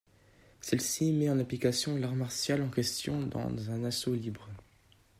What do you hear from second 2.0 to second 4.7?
martial en question dans un assaut libre.